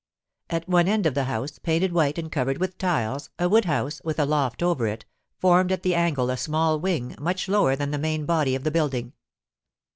[0.49, 4.01] At one end of the house, painted white and covered with tiles, a wood house,
[4.03, 5.05] with a loft over it,
[5.37, 8.71] formed at the angle a small wing, much lower than the main body of the
[8.71, 9.13] building.